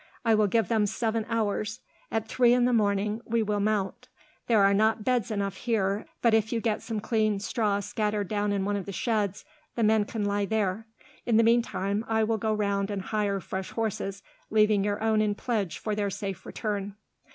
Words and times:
I 0.25 0.33
will 0.33 0.47
give 0.47 0.67
them 0.67 0.87
seven 0.87 1.27
hours. 1.29 1.79
At 2.09 2.27
three 2.27 2.53
in 2.53 2.65
the 2.65 2.73
morning, 2.73 3.21
we 3.23 3.43
will 3.43 3.59
mount. 3.59 4.07
There 4.47 4.63
are 4.63 4.73
not 4.73 5.03
beds 5.03 5.29
enough 5.29 5.57
here, 5.57 6.07
but 6.23 6.33
if 6.33 6.51
you 6.51 6.59
get 6.59 6.81
some 6.81 6.99
clean 6.99 7.39
straw 7.39 7.81
scattered 7.81 8.27
down 8.27 8.51
in 8.51 8.65
one 8.65 8.75
of 8.75 8.87
the 8.87 8.91
sheds, 8.91 9.45
the 9.75 9.83
men 9.83 10.05
can 10.05 10.25
lie 10.25 10.45
there. 10.45 10.87
In 11.27 11.37
the 11.37 11.43
meantime, 11.43 12.03
I 12.07 12.23
will 12.23 12.39
go 12.39 12.51
round 12.51 12.89
and 12.89 13.03
hire 13.03 13.39
fresh 13.39 13.69
horses, 13.69 14.23
leaving 14.49 14.83
your 14.83 15.03
own 15.03 15.21
in 15.21 15.35
pledge 15.35 15.77
for 15.77 15.93
their 15.93 16.09
safe 16.09 16.47
return. 16.47 16.95